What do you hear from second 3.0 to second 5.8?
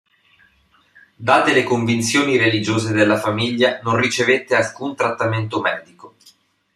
famiglia, non ricevette alcun trattamento